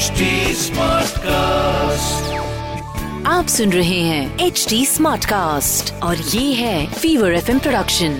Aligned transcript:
HD 0.00 0.26
Smartcast. 0.56 2.28
आप 3.26 3.46
सुन 3.46 3.72
रहे 3.72 3.98
हैं 4.00 4.46
एच 4.46 4.64
डी 4.68 4.84
स्मार्ट 4.86 5.24
कास्ट 5.24 5.92
और 6.02 6.16
ये 6.16 6.52
है 6.54 6.86
फीवर 6.92 7.32
एफ़ 7.32 7.50
प्रोडक्शन 7.58 8.16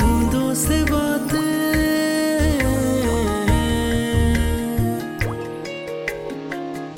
बूंदों 0.00 0.54
से 0.54 0.82
बातें 0.84 1.38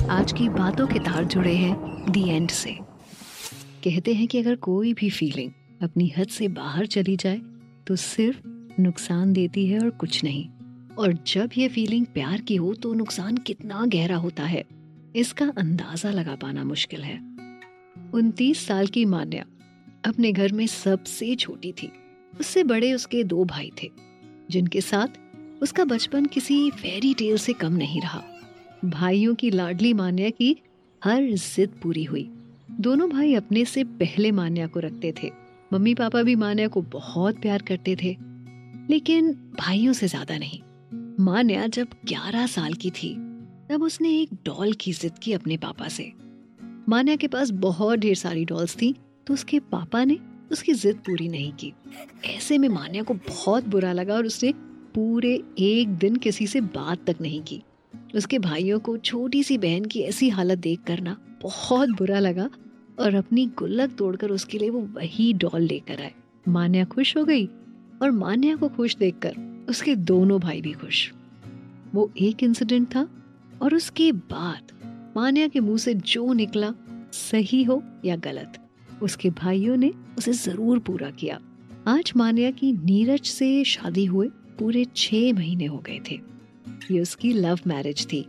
आज 0.09 0.31
की 0.31 0.49
बातों 0.51 0.87
के 0.87 0.99
तार 1.01 1.23
जुड़े 1.25 1.55
हैं 1.55 2.11
दी 2.11 2.29
एंड 2.29 2.49
से 2.51 2.77
कहते 3.83 4.13
हैं 4.13 4.27
कि 4.27 4.39
अगर 4.39 4.55
कोई 4.63 4.93
भी 4.93 5.09
फीलिंग 5.11 5.51
अपनी 5.81 6.13
हद 6.17 6.27
से 6.29 6.47
बाहर 6.53 6.85
चली 6.87 7.15
जाए 7.17 7.41
तो 7.87 7.95
सिर्फ़ 7.95 8.81
नुकसान 8.81 9.33
देती 9.33 9.65
है 9.67 9.79
और 9.79 9.89
कुछ 9.89 10.23
नहीं। 10.23 10.49
और 10.97 11.13
जब 11.27 11.49
ये 11.57 11.67
फीलिंग 11.67 12.05
प्यार 12.05 12.41
की 12.41 12.55
हो 12.55 12.73
तो 12.73 12.93
नुकसान 12.93 13.37
कितना 13.37 13.85
गहरा 13.85 14.15
होता 14.15 14.43
है। 14.43 14.63
इसका 15.15 15.51
अंदाज़ा 15.57 16.11
लगा 16.11 16.35
पाना 16.35 16.63
मुश्किल 16.63 17.01
है। 17.01 17.17
उनतीस 18.13 18.65
साल 18.67 18.87
की 18.87 19.05
मान्या 19.05 19.45
अपने 20.05 20.31
घर 20.31 20.51
में 20.51 20.65
सबसे 20.67 21.35
छोटी 21.35 21.71
थी। 21.71 21.91
उससे 22.39 22.63
बड़े 22.63 22.93
उसके 22.93 23.23
दो 23.23 23.43
भाई 23.45 23.71
थे, 23.83 23.89
जिनके 24.51 24.81
साथ 24.81 25.07
उसका 25.61 25.85
बचपन 25.85 26.25
किसी 26.25 26.69
फेरी 26.71 27.13
टेल 27.13 27.37
से 27.37 27.53
कम 27.53 27.73
नहीं 27.73 28.01
रहा। 28.01 28.23
भाइयों 28.85 29.35
की 29.35 29.49
लाडली 29.49 29.93
मान्या 29.93 30.29
की 30.29 30.55
हर 31.01 31.23
जिद 31.23 31.69
पूरी 31.83 32.03
हुई। 32.03 32.29
दोनों 32.71 33.09
भाई 33.09 33.33
अपने 33.35 33.65
से 33.65 33.83
पहले 33.83 34.31
मान्या 34.31 34.67
को 34.67 34.79
रखते 34.79 35.13
थे। 35.23 35.31
मम्मी 35.73 35.93
पापा 35.95 36.21
भी 36.23 36.35
मान्या 36.35 36.67
को 36.67 36.81
बहुत 36.83 37.37
प्यार 37.41 37.61
करते 37.61 37.95
थे, 37.95 38.15
लेकिन 38.89 39.31
भाइयों 39.59 39.93
से 39.93 40.07
ज़्यादा 40.07 40.37
नहीं। 40.37 40.59
मान्या 41.19 41.65
जब 41.67 41.87
11 42.05 42.45
साल 42.47 42.73
की 42.73 42.89
थी, 42.91 43.13
तब 43.69 43.83
उसने 43.83 44.09
एक 44.11 44.33
डॉल 44.45 44.73
की 44.73 44.93
जिद 44.93 45.17
की 45.23 45.33
अपने 45.33 45.57
पापा 45.57 45.87
से। 45.87 46.11
मान्या 46.89 47.15
के 47.15 47.27
पास 47.27 47.51
बहुत 47.61 47.99
ढेर 47.99 48.15
सारी 48.15 48.45
डॉल्स 48.45 48.75
थी 48.75 48.93
तो 49.27 49.33
उसके 49.33 49.59
पापा 49.71 50.03
ने 50.03 50.17
उसकी 50.51 50.73
जिद 50.73 50.95
पूरी 50.95 51.27
नहीं 51.27 51.51
की। 51.53 51.73
ऐसे 52.25 52.57
में 52.57 52.67
मान्या 52.69 53.03
को 53.03 53.13
बहुत 53.13 53.67
बुरा 53.67 53.93
लगा 53.93 54.15
और 54.15 54.25
उसने 54.25 54.53
पूरे 54.95 55.33
एक 55.59 55.97
दिन 55.97 56.15
किसी 56.15 56.47
से 56.47 56.61
बात 56.61 57.05
तक 57.07 57.21
नहीं 57.21 57.41
की। 57.41 57.61
उसके 58.15 58.39
भाइयों 58.39 58.79
को 58.79 58.97
छोटी 58.97 59.43
सी 59.43 59.57
बहन 59.57 59.85
की 59.85 60.01
ऐसी 60.01 60.29
हालत 60.29 60.59
देख 60.59 60.83
करना 60.87 61.17
बहुत 61.41 61.89
बुरा 61.89 62.19
लगा 62.19 62.49
और 62.99 63.15
अपनी 63.15 63.45
गुल्लक 63.57 63.95
तोड़कर 63.97 64.31
उसके 64.31 64.57
लिए 64.57 64.69
वो 64.69 64.81
वही 64.93 65.31
डॉल 65.33 65.61
लेकर 65.61 66.01
आए। 66.01 66.13
मान्या 66.47 66.85
खुश 66.85 67.15
हो 67.17 67.23
गई 67.25 67.45
और 68.01 68.11
मान्या 68.11 68.55
को 68.55 68.69
खुश 68.69 68.95
देखकर 68.95 69.65
उसके 69.69 69.95
दोनों 69.95 70.39
भाई 70.39 70.61
भी 70.61 70.73
खुश। 70.73 71.11
वो 71.93 72.11
एक 72.17 72.43
इंसिडेंट 72.43 72.87
था 72.87 73.07
और 73.61 73.75
उसके 73.75 74.11
बाद 74.11 74.71
मान्या 75.15 75.47
के 75.47 75.59
मुँह 75.59 75.77
से 75.77 75.93
जो 75.93 76.33
निकला, 76.33 76.73
सही 77.13 77.63
हो 77.63 77.81
या 78.05 78.15
गलत, 78.15 78.59
उसके 79.03 79.29
भाइयों 79.29 79.77
ने 79.77 79.91
उसे 80.17 80.31
ज़रूर 80.33 80.79
पूरा 80.79 81.09
किया। 81.09 81.39
आज 81.87 82.11
मान्या 82.15 82.51
की 82.51 82.71
नीरज 82.73 83.25
से 83.25 83.63
शादी 83.63 84.05
हुए 84.05 84.27
पूरे 84.59 84.85
छह 84.95 85.33
महीने 85.33 85.65
हो 85.65 85.77
गए 85.77 85.99
थे। 86.11 86.19
ये 86.91 87.01
उसकी 87.01 87.33
लव 87.33 87.59
मैरिज 87.67 88.05
थी। 88.05 88.25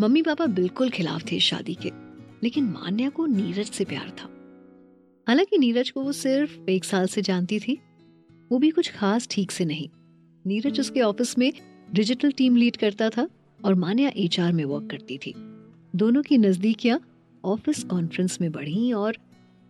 मम्मी 0.00 0.22
पापा 0.22 0.46
बिल्कुल 0.46 0.90
खिलाफ 0.90 1.22
थे 1.32 1.40
शादी 1.40 1.74
के। 1.74 2.05
लेकिन 2.44 2.64
मान्या 2.64 3.08
को 3.08 3.26
नीरज 3.26 3.70
से 3.70 3.84
प्यार 3.84 4.10
था। 4.10 4.28
हालाँकि 5.28 5.58
नीरज 5.58 5.90
को 5.90 6.02
वो 6.02 6.12
सिर्फ़ 6.12 6.70
एक 6.70 6.84
साल 6.84 7.06
से 7.06 7.22
जानती 7.22 7.58
थी, 7.58 7.78
वो 8.52 8.58
भी 8.58 8.70
कुछ 8.70 8.92
खास 8.92 9.28
ठीक 9.30 9.50
से 9.50 9.64
नहीं। 9.64 9.88
नीरज 10.46 10.80
उसके 10.80 11.00
ऑफ़िस 11.00 11.38
में 11.38 11.52
डिजिटल 11.92 12.32
टीम 12.32 12.56
लीड 12.56 12.76
करता 12.76 13.10
था 13.10 13.28
और 13.64 13.74
मान्या 13.74 14.12
एचआर 14.16 14.52
में 14.52 14.64
वर्क 14.64 14.90
करती 14.90 15.18
थी। 15.18 15.34
दोनों 15.96 16.22
की 16.22 16.38
नजदीकियाँ 16.38 17.00
ऑफ़िस 17.44 17.84
कॉन्फ्रेंस 17.84 18.40
में 18.40 18.52
बढ़ी 18.52 18.92
और 18.92 19.16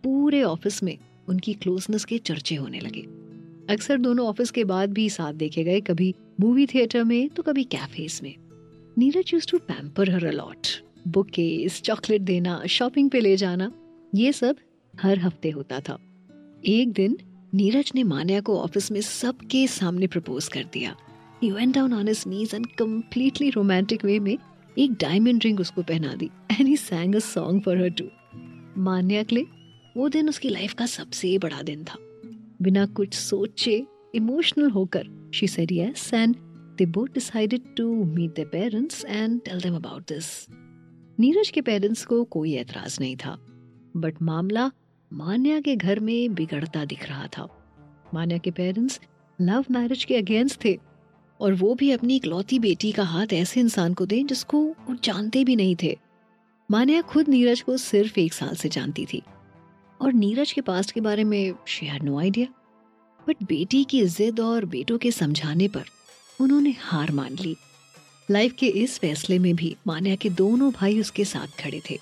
पूरे 0.03 0.43
ऑफ़िस 0.43 0.83
में 0.83 0.97
उनकी 1.29 1.53
क्लोजनेस 1.53 2.05
के 2.05 2.17
चर्चे 2.17 2.55
होने 2.55 2.79
लगे। 2.79 3.01
अक्सर 3.73 3.97
दोनों 3.97 4.27
ऑफ़िस 4.27 4.51
के 4.51 4.63
बाद 4.63 4.93
भी 4.93 5.09
साथ 5.09 5.33
देखे 5.33 5.63
गए, 5.63 5.81
कभी 5.81 6.15
मूवी 6.39 6.65
थिएटर 6.65 7.03
में 7.03 7.29
तो 7.29 7.43
कभी 7.43 7.63
कैफेज 7.63 8.19
में। 8.23 8.35
Neeraj 8.97 9.33
used 9.33 9.47
to 9.47 9.57
pamper 9.57 10.09
her 10.09 10.25
a lot 10.25 10.67
bouquets 11.07 11.81
chocolate 11.81 12.21
देना 12.21 12.61
शॉपिंग 12.69 13.09
पे 13.09 13.19
ले 13.19 13.35
जाना 13.37 13.71
ये 14.15 14.31
सब 14.33 14.55
हर 15.01 15.19
हफ़्ते 15.19 15.49
होता 15.49 15.79
था 15.79 15.97
एक 16.65 16.91
दिन 16.93 17.17
नीरज 17.53 17.91
ने 17.95 18.03
मान्या 18.03 18.41
को 18.41 18.59
ऑफ़िस 18.61 18.91
में 18.91 19.01
सबके 19.01 19.67
सामने 19.67 20.07
प्रपोज 20.07 20.47
कर 20.47 20.63
दिया 20.73 20.95
He 21.43 21.51
went 21.53 21.75
down 21.75 21.93
on 21.93 22.07
his 22.07 22.21
knees 22.27 22.53
and 22.53 22.67
completely 22.81 23.49
romantic 23.57 24.05
way 24.05 24.19
में 24.19 24.37
एक 24.77 24.93
डायमंड 24.93 25.43
रिंग 25.43 25.59
उसको 25.59 25.81
पहना 25.81 26.15
दी 26.15 26.29
and 26.51 26.67
he 26.67 26.77
sang 26.77 27.15
a 27.15 27.21
song 27.21 27.61
for 27.67 27.77
her 27.81 27.89
too. 27.97 28.09
Manya 28.77 29.23
के 29.23 29.35
लिए 29.35 29.45
वो 29.97 30.09
दिन 30.09 30.29
उसकी 30.29 30.49
लाइफ 30.49 30.73
का 30.73 30.85
सबसे 30.85 31.37
बड़ा 31.37 31.61
दिन 31.61 31.83
था 31.83 31.97
बिना 32.61 32.85
कुछ 32.85 33.13
सोचे 33.13 33.85
इमोशनल 34.15 34.69
होकर 34.69 35.07
she 35.33 35.47
said 35.47 35.71
yes 35.71 36.05
and 36.13 36.35
they 36.77 36.91
both 36.97 37.13
decided 37.13 37.75
to 37.79 37.89
meet 38.15 38.35
their 38.35 38.51
parents 38.55 39.03
and 39.19 39.43
tell 39.45 39.59
them 39.59 39.75
about 39.75 40.07
this. 40.07 40.47
Neeraj 41.19 41.49
के 41.49 41.61
पेरेंट्स 41.61 42.05
को 42.05 42.23
कोई 42.23 42.53
एतराज़ 42.55 42.97
नहीं 42.99 43.15
था। 43.15 43.37
बट 43.97 44.21
मामला 44.21 44.71
मान्या 45.11 45.59
के 45.61 45.75
घर 45.75 45.99
में 45.99 46.33
बिगड़ता 46.33 46.83
दिख 46.85 47.07
रहा 47.09 47.27
था। 47.27 47.47
मान्या 48.13 48.37
के 48.37 48.51
पेरेंट्स 48.51 48.99
लव 49.41 49.65
मैरिज 49.71 50.03
के 50.03 50.15
अगेंस्ट 50.15 50.63
थे 50.65 50.77
और 51.39 51.53
वो 51.53 51.73
भी 51.75 51.91
अपनी 51.91 52.15
इकलौती 52.15 52.59
बेटी 52.59 52.91
का 52.91 53.03
हाथ 53.03 53.33
ऐसे 53.33 53.59
इंसान 53.59 53.93
को 53.93 54.05
दें 54.05 54.25
जिसको 54.27 54.61
वो 54.63 54.95
जानते 55.03 55.43
भी 55.43 55.55
नहीं 55.55 55.75
थे। 55.83 55.97
मान्या 56.71 57.01
खुद 57.01 57.29
नीरज 57.29 57.61
को 57.61 57.77
सिर्फ़ 57.77 58.19
एक 58.19 58.33
साल 58.33 58.55
से 58.55 58.69
जानती 58.69 59.05
थी 59.05 59.21
और 60.01 60.13
नीरज 60.13 60.51
के 60.51 60.61
पास्ट 60.61 60.91
के 60.91 61.01
बारे 61.01 61.23
में 61.23 61.53
she 61.67 61.85
had 61.85 62.03
no 62.03 62.19
idea 62.19 62.47
but 63.27 63.43
बेटी 63.43 63.83
की 63.83 64.05
जिद 64.05 64.39
और 64.39 64.65
बेटों 64.65 64.97
के 64.97 65.11
समझाने 65.11 65.67
पर 65.67 65.85
उन्होंने 66.41 66.75
हार 66.79 67.11
मान 67.11 67.33
ली। 67.33 67.55
लाइफ 68.29 68.53
के 68.53 68.67
इस 68.67 68.97
फैसले 68.99 69.37
में 69.39 69.55
भी 69.55 69.75
मान्या 69.87 70.15
के 70.15 70.29
दोनों 70.29 70.71
भाई 70.71 70.99
उसके 70.99 71.25
साथ 71.25 71.47
खड़े 71.59 71.81
थे। 71.89 71.95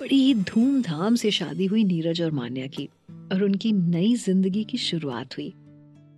बड़ी 0.00 0.16
ही 0.16 0.34
धूमधाम 0.34 1.14
से 1.14 1.30
शादी 1.30 1.66
हुई 1.66 1.84
नीरज 1.84 2.20
और 2.22 2.30
मान्या 2.30 2.66
की, 2.66 2.88
और 3.32 3.42
उनकी 3.42 3.72
नई 3.72 4.14
ज़िंदगी 4.16 4.64
की 4.64 4.78
शुरुआत 4.78 5.36
हुई। 5.38 5.52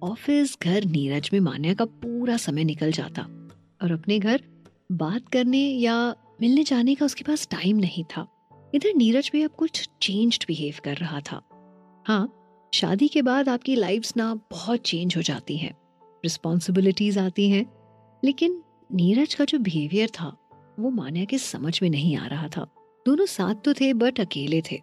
ऑफ़िस, 0.03 0.57
घर, 0.63 0.85
नीरज 0.85 1.31
में 1.33 1.39
मान्या 1.41 1.75
का 1.75 1.85
पूरा 1.85 2.37
समय 2.37 2.65
निकल 2.65 2.93
जाता, 2.93 3.23
और 3.83 3.93
अपने 3.93 4.19
घर 4.19 4.43
बात 4.93 5.29
करने 5.29 5.59
या 5.59 6.15
मिलने 6.41 6.65
जाने 6.65 6.95
का 6.95 7.07
उसके 7.07 7.25
पास 7.25 7.49
टाइम 7.51 7.77
नहीं 7.77 8.05
था। 8.07 8.27
इधर 8.75 8.95
नीरज 8.97 9.31
भी 9.33 9.43
अब 9.43 9.51
कुछ 9.51 9.89
चेंज्ड 10.03 10.45
बिहेव 10.49 10.81
कर 10.85 10.97
रहा 10.97 11.21
था। 11.21 11.41
हाँ 12.07 12.69
शादी 12.73 13.09
के 13.09 13.23
बाद 13.23 13.49
आपकी 13.49 13.75
लाइफ्स 13.77 14.17
ना 14.17 14.35
बहुत 14.51 14.81
चेंज 14.81 15.17
हो 15.17 15.23
जाती 15.23 15.57
हैं। 15.57 15.75
रिस्पॉन्सिबिलिटीज 16.25 17.19
आती 17.19 17.49
हैं, 17.51 17.67
लेकिन 18.23 18.63
नीरज 18.95 19.35
का 19.35 19.45
जो 19.45 19.59
बिहेवियर 19.59 20.09
था, 20.09 20.27
वो 20.79 20.91
मान्या 20.91 21.25
के 21.25 21.39
समझ 21.39 21.79
में 21.83 21.89
नहीं 21.91 22.17
आ 22.17 22.27
रहा 22.27 22.49
था। 22.49 22.67
दोनों 23.07 23.27
साथ 23.27 23.55
तो 23.55 23.73
थे 23.75 23.93
बट 23.93 24.21
अकेले 24.21 24.61
थे। 24.63 24.81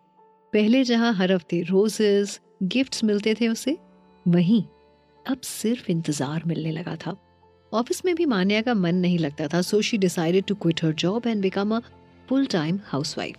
पहले 0.53 0.83
जहाँ 0.83 1.13
हर 1.13 1.31
हफ़्ते 1.31 1.61
रोजेस 1.61 2.39
गिफ्ट्स 2.63 3.03
मिलते 3.03 3.33
थे 3.33 3.47
उसे, 3.47 3.77
वहीं 4.25 4.63
अब 5.25 5.41
सिर्फ़ 5.41 5.91
इंतज़ार 5.91 6.43
मिलने 6.47 6.71
लगा 6.71 6.95
था। 6.95 7.15
ऑफ़िस 7.71 8.03
में 8.05 8.13
भी 8.15 8.25
मान्या 8.25 8.61
का 8.61 8.73
मन 8.73 8.95
नहीं 8.95 9.19
लगता 9.19 9.47
था 9.47 9.61
so 9.61 9.81
she 9.81 9.97
decided 9.97 10.45
to 10.45 10.55
quit 10.55 10.83
her 10.85 10.93
job 10.93 11.27
and 11.27 11.41
become 11.41 11.75
a 11.75 11.79
full 12.29 12.45
time 12.45 12.79
housewife 12.85 13.37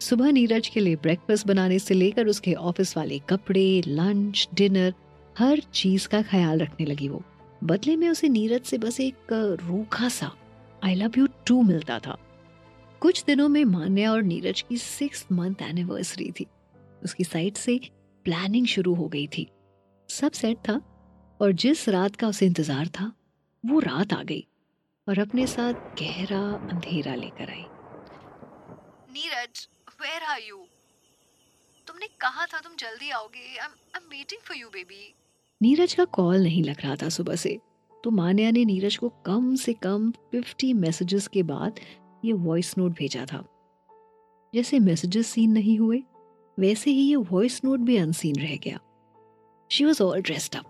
सुबह 0.00 0.32
नीरज 0.32 0.68
के 0.68 0.80
लिए 0.80 0.96
ब्रेकफास्ट 0.96 1.46
बनाने 1.46 1.78
से 1.78 1.94
लेकर 1.94 2.26
उसके 2.26 2.54
ऑफ़िस 2.54 2.96
वाले 2.96 3.18
कपड़े 3.28 3.82
लंच 3.86 4.48
डिनर 4.54 4.94
हर 5.38 5.62
चीज़ 5.74 6.08
का 6.08 6.22
ख्याल 6.22 6.58
रखने 6.58 6.86
लगी 6.86 7.08
वो। 7.08 7.22
बदले 7.64 7.94
में 7.96 8.08
उसे 8.08 8.28
नीरज 8.28 8.64
से 8.64 8.78
बस 8.78 9.00
एक 9.00 9.32
रूखा 9.60 10.08
सा 10.08 10.30
आई 10.82 10.94
लव 10.94 11.12
यू 11.18 11.26
टू 11.46 11.60
मिलता 11.62 11.98
था। 11.98 12.16
कुछ 13.02 13.22
दिनों 13.24 13.48
में 13.48 13.64
मान्या 13.64 14.10
और 14.12 14.22
नीरज 14.22 14.60
की 14.60 14.78
सिक्स 14.78 15.26
मंथ 15.32 15.62
एनिवर्सरी 15.62 16.30
थी। 16.30 16.46
उसकी 17.02 17.24
साइड 17.24 17.56
से 17.56 17.78
प्लानिंग 18.26 18.66
शुरू 18.66 18.94
हो 18.94 19.08
गई 19.08 19.26
थी। 19.28 19.46
सब 20.08 20.32
सेट 20.32 20.58
था 20.68 20.80
और 21.40 21.52
जिस 21.54 21.88
रात 21.88 22.16
का 22.16 22.28
उसे 22.28 22.46
इंतज़ार 22.46 22.88
था, 22.88 23.12
वो 23.64 23.78
रात 23.80 24.12
आ 24.12 24.22
गई 24.22 24.46
और 25.06 25.18
अपने 25.18 25.46
साथ 25.46 25.98
गहरा 26.00 26.44
अंधेरा 26.70 27.14
लेकर 27.14 27.50
आई। 27.50 27.64
नीरज 29.10 29.66
वेयर 30.00 30.22
आर 30.24 30.40
यू 30.40 30.64
तुमने 31.86 32.06
कहा 32.20 32.46
था 32.46 32.60
तुम 32.60 32.76
जल्दी 32.78 33.10
आओगे। 33.12 33.46
I 33.50 33.66
am 33.96 34.08
waiting 34.10 34.40
for 34.40 34.56
you 34.56 34.68
baby 34.68 35.14
Neeraj 35.64 35.94
का 35.94 36.04
कॉल 36.04 36.42
नहीं 36.42 36.62
लग 36.64 36.80
रहा 36.80 36.96
था 36.96 37.08
सुबह 37.08 37.34
से। 37.34 37.58
तो 38.04 38.10
मान्या 38.10 38.50
ने 38.50 38.64
नीरज 38.64 38.96
को 38.96 39.08
कम 39.08 39.54
से 39.54 39.72
कम 39.72 40.10
50 40.32 40.72
मैसेजेस 40.74 41.26
के 41.26 41.42
बाद 41.42 41.80
ये 42.24 42.32
वॉइस 42.32 42.78
नोट 42.78 42.92
भेजा 42.92 43.24
था। 43.26 43.42
जैसे 44.54 44.78
मैसेजेस 44.78 45.26
सीन 45.26 45.52
नहीं 45.52 45.78
हुए, 45.78 46.02
वैसे 46.58 46.90
ही 46.90 47.02
ये 47.02 47.16
वॉइस 47.16 47.60
नोट 47.64 47.80
भी 47.80 47.96
अनसीन 47.96 48.36
रह 48.36 48.56
गया। 48.56 48.80
She 49.70 49.84
was 49.84 50.02
all 50.02 50.22
dressed 50.22 50.56
up 50.56 50.64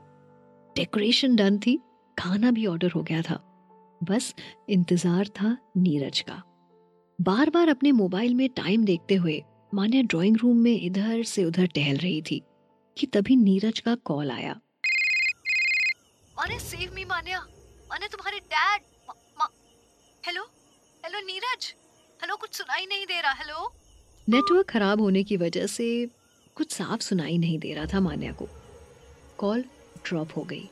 decoration 0.76 1.36
done 1.36 1.58
थी, 1.58 1.78
खाना 2.16 2.50
भी 2.50 2.66
ऑर्डर 2.66 2.90
हो 2.90 3.02
गया 3.02 3.22
था। 3.22 3.40
बस 4.00 4.34
इंतज़ार 4.68 5.28
था 5.28 5.56
नीरज 5.76 6.20
का। 6.20 6.42
बार 7.18 7.50
बार 7.50 7.68
अपने 7.68 7.92
मोबाइल 7.92 8.34
में 8.34 8.48
टाइम 8.48 8.84
देखते 8.84 9.14
हुए 9.14 9.42
मान्या 9.74 10.02
ड्राइंग 10.02 10.36
रूम 10.36 10.56
में 10.56 10.80
इधर 10.80 11.22
से 11.22 11.44
उधर 11.44 11.66
टहल 11.66 11.96
रही 11.96 12.22
थी 12.22 12.42
कि 12.96 13.06
तभी 13.06 13.36
नीरज 13.36 13.78
का 13.78 13.94
कॉल 13.94 14.30
आया। 14.30 14.60
अरे 16.36 16.58
सेव 16.58 16.94
मी 16.94 17.04
मान्या। 17.04 17.38
अरे 17.90 18.06
तुम्हारे 18.12 18.38
dad 18.52 18.82
hello 20.22 20.42
hello 21.04 21.20
Neeraj? 21.26 21.66
Hello 22.20 22.36
कुछ 22.36 22.54
सुनाई 22.54 22.86
नहीं 22.86 23.06
दे 23.06 23.20
रहा 23.20 23.32
हेलो 23.32 23.70
नेटवर्क 24.26 24.68
खराब 24.70 25.00
होने 25.00 25.22
की 25.24 25.36
वजह 25.36 25.66
से 25.66 25.86
कुछ 26.56 26.72
साफ़ 26.72 27.00
सुनाई 27.00 27.38
नहीं 27.38 27.58
दे 27.58 27.72
रहा 27.74 27.86
था 27.94 28.00
मान्या 28.00 28.32
को। 28.32 28.48
कॉल 29.38 29.64
ड्रॉप 30.06 30.36
हो 30.36 30.42
गई। 30.42 30.68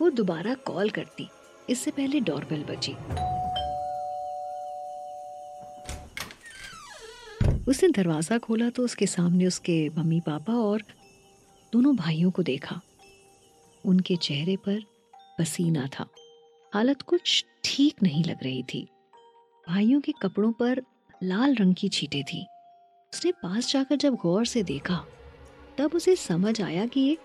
वो 0.00 0.10
दोबारा 0.10 0.54
कॉल 0.66 0.90
करती। 0.90 1.28
इससे 1.70 1.90
पहले 1.90 2.20
डोरबेल 2.20 2.64
बजी। 2.64 2.92
उसने 7.70 7.88
दरवाज़ा 7.88 8.38
खोला 8.38 8.70
तो 8.70 8.84
उसके 8.84 9.06
सामने 9.08 9.46
उसके 9.46 9.88
मम्मी 9.98 10.20
पापा 10.20 10.52
और 10.62 10.82
दोनों 11.72 11.96
भाइयों 11.96 12.30
को 12.30 12.42
देखा। 12.42 12.80
उनके 13.84 14.16
चेहरे 14.16 14.56
पर 14.56 14.80
पसीना 15.38 15.86
था। 15.98 16.06
हालत 16.72 17.02
कुछ 17.02 17.44
ठीक 17.64 18.02
नहीं 18.02 18.24
लग 18.24 18.42
रही 18.42 18.62
थी। 18.62 18.86
भाइयों 19.66 20.00
के 20.00 20.12
कपड़ों 20.22 20.52
पर 20.52 20.82
लाल 21.22 21.54
रंग 21.54 21.74
की 21.74 21.88
छींटे 21.88 22.22
थी। 22.22 22.46
उसने 23.14 23.32
पास 23.32 23.72
जाकर 23.72 23.96
जब 23.96 24.14
गौर 24.14 24.46
से 24.46 24.62
देखा, 24.62 25.04
तब 25.78 25.94
उसे 25.94 26.16
समझ 26.16 26.60
आया 26.62 26.86
कि 26.86 27.00
ये 27.00 27.16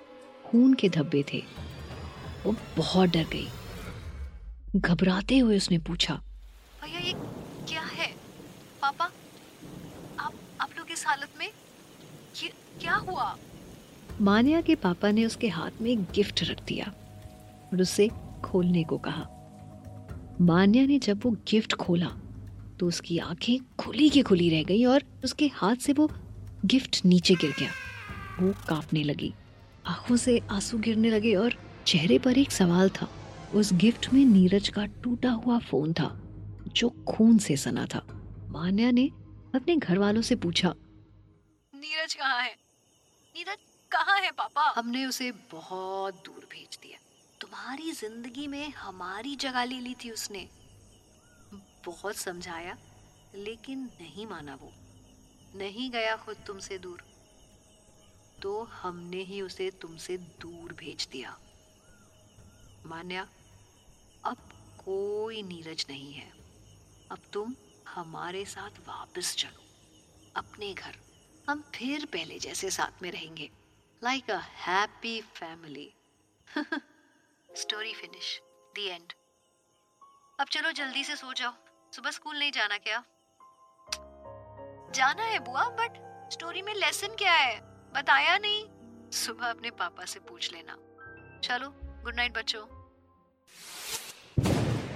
खून 0.45 0.74
के 0.74 0.89
धब्बे 0.89 1.24
थे। 1.33 1.44
वो 2.45 2.56
बहुत 2.77 3.09
डर 3.09 3.25
गई। 3.33 3.48
घबराते 4.75 5.38
हुए 5.38 5.57
उसने 5.57 5.77
पूछा, 5.77 6.15
भैया, 6.81 7.00
ये 7.00 7.13
क्या 7.69 7.81
है? 7.81 8.07
पापा, 8.81 9.06
आप 10.19 10.33
आप 10.62 10.69
लोग 10.77 10.92
इस 10.92 11.06
हालत 11.07 11.30
में? 11.39 11.48
ये 12.44 12.50
क्या 12.80 12.95
हुआ? 12.95 13.36
मान्या 14.21 14.62
के 14.62 14.75
पापा 14.75 15.12
ने 15.12 15.25
उसके 15.25 15.48
हाथ 15.48 15.81
में 15.81 15.89
एक 15.92 16.04
गिफ्ट 16.15 16.44
रख 16.44 16.63
दिया 16.65 16.94
और 17.74 17.81
उसे 17.81 18.09
खोलने 18.44 18.83
को 18.83 18.98
कहा। 18.98 19.25
मान्या 20.42 20.86
ने 20.86 21.00
जब 21.00 21.21
वो 21.24 21.31
गिफ्ट 21.48 21.74
खोला 21.74 22.09
तो 22.80 22.88
उसकी 22.88 23.18
आँखें 23.19 23.57
खुली 23.75 24.09
की 24.09 24.21
खुली 24.21 24.50
रह 24.50 24.63
गई 24.63 24.83
और 24.86 25.04
उसके 25.24 25.48
हाथ 25.54 25.75
से 25.75 25.94
वो 25.94 26.09
गिफ्ट 26.65 27.01
नीचे 27.06 27.36
गिर 27.36 27.54
गया। 27.59 27.69
वो 28.39 28.54
कांपने 28.69 29.04
लगी, 29.04 29.33
आँखों 29.86 30.15
से 30.15 30.39
आँसू 30.51 30.77
गिरने 30.77 31.09
लगे 31.09 31.33
और 31.36 31.54
चेहरे 31.88 32.18
पर 32.19 32.38
एक 32.38 32.51
सवाल 32.51 32.89
था। 32.89 33.09
उस 33.56 33.74
गिफ्ट 33.74 34.13
में 34.13 34.24
नीरज 34.25 34.68
का 34.69 34.86
टूटा 35.04 35.31
हुआ 35.31 35.57
फ़ोन 35.59 35.94
था, 35.94 36.12
जो 36.68 36.89
खून 37.07 37.38
से 37.38 37.57
सना 37.57 37.86
था। 37.86 38.01
मान्या 38.50 38.92
ने 38.92 39.07
अपने 39.56 39.75
घर 39.75 39.98
वालों 39.98 40.21
से 40.21 40.36
पूछा, 40.36 40.74
नीरज 41.74 42.13
कहाँ 42.13 42.42
है? 42.42 42.51
नीरज 43.36 43.57
कहाँ 43.92 44.19
है 44.19 44.31
पापा? 44.31 44.74
हमने 44.78 45.06
उसे 45.06 45.31
बहुत 45.31 46.13
दूर 46.25 46.48
भेज 46.51 46.80
दिया। 46.81 47.00
तुम्हारी 47.42 47.92
ज़िंदगी 47.92 48.48
में 48.48 48.69
हमारी 48.69 49.36
जगह 49.36 49.63
ले 49.63 49.80
ली 49.80 49.95
थी 49.95 50.12
उसने। 50.12 50.48
बहुत 51.86 52.16
समझाया, 52.16 52.78
लेकिन 53.36 53.89
नहीं 54.01 54.28
माना 54.28 54.56
वो। 54.56 54.72
नहीं 55.56 55.92
गया 55.92 56.16
खुद 56.16 56.38
तुमसे 56.48 56.78
दूर। 56.78 57.04
तो 58.42 58.63
हमने 58.63 59.22
ही 59.24 59.42
उसे 59.42 59.72
तुमसे 59.72 60.18
दूर 60.18 60.74
भेज 60.74 61.07
दिया। 61.12 61.38
मान्या, 62.86 63.28
अब 64.25 64.38
कोई 64.78 65.44
नीरज 65.44 65.86
नहीं 65.90 66.13
है। 66.13 66.31
अब 67.12 67.19
तुम 67.33 67.56
हमारे 67.88 68.45
साथ 68.45 68.80
वापस 68.80 69.36
चलो। 69.36 69.63
अपने 70.36 70.74
घर। 70.74 70.95
हम 71.50 71.63
फिर 71.75 72.06
पहले 72.06 72.40
जैसे 72.40 72.69
साथ 72.69 73.01
में 73.01 73.12
रहेंगे। 73.12 73.50
Like 74.04 74.30
a 74.32 74.38
happy 74.38 75.20
family 75.36 75.94
story 77.50 77.94
finish 77.94 78.40
the 78.76 78.80
end 78.80 79.14
अब 80.40 80.48
चलो 80.52 80.72
जल्दी 80.72 81.04
से 81.04 81.16
सो 81.16 81.34
जाओ। 81.34 81.54
सुबह 81.94 82.12
स्कूल 82.12 82.38
नहीं 82.40 82.52
जाना 82.52 82.78
क्या? 82.78 83.04
जाना 84.96 85.24
है 85.24 85.40
बुआ 85.40 85.64
बट 85.80 85.98
स्टोरी 86.34 86.62
में 86.62 86.74
लेसन 86.74 87.16
क्या 87.16 87.34
है? 87.34 87.60
बताया 87.96 88.38
नहीं। 88.38 88.66
सुबह 89.12 89.50
अपने 89.50 89.70
पापा 89.72 90.06
से 90.06 90.20
पूछ 90.20 90.52
लेना। 90.54 90.78
चलो 91.44 91.70
गुड 92.04 92.16
नाइट 92.16 92.38
बच्चों। 92.38 92.66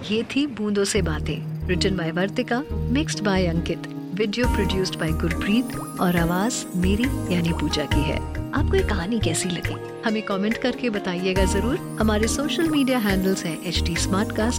ये 0.08 0.24
थी 0.36 0.46
बूंदों 0.48 0.84
से 0.84 1.02
बातें 1.02 1.68
written 1.68 1.98
by 1.98 2.12
Vartika 2.12 2.62
mixed 2.70 3.24
by 3.24 3.46
Ankit. 3.48 3.88
Video 4.14 4.48
produced 4.48 4.96
by 5.00 5.12
Gurpreet 5.12 5.76
और 6.02 6.16
आवाज़ 6.18 6.56
मेरी 6.78 7.04
यानी 7.34 7.52
पूजा 7.60 7.84
की 7.84 8.02
है। 8.02 8.18
आपको 8.52 8.76
ये 8.76 8.82
कहानी 8.84 9.20
कैसी 9.20 9.50
लगी? 9.50 9.76
हमें 10.06 10.22
कमेंट 10.22 10.58
करके 10.58 10.90
बताइएगा 10.90 11.46
ज़रूर। 11.46 11.78
हमारे 12.00 12.28
सोशल 12.28 12.70
मीडिया 12.70 12.98
हैंडल्स 12.98 13.46
हैं 13.46 13.58
एच 13.66 13.82
टी 13.86 13.96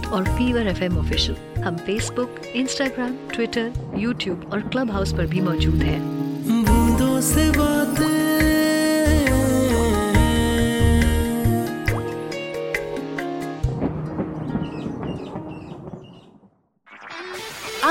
और 0.07 0.23
फीवर 0.37 0.67
एफ़ 0.67 0.83
एम 0.83 0.97
ऑफिशियल 0.97 1.61
हम 1.63 1.77
फेसबुक 1.77 2.41
इंस्टाग्राम 2.55 3.15
ट्विटर 3.33 3.95
यूट्यूब 3.97 4.49
और 4.53 4.67
क्लब 4.69 4.91
हाउस 4.91 5.13
पर 5.13 5.25
भी 5.25 5.41
मौजूद 5.41 5.83
हैं। 5.83 6.01